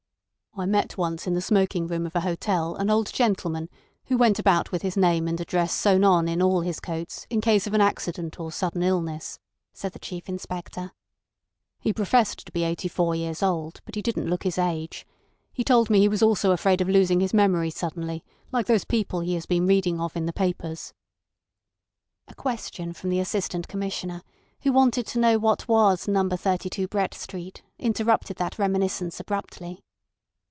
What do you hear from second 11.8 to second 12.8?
professed to be